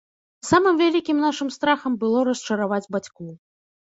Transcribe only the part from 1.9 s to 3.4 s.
было расчараваць бацькоў.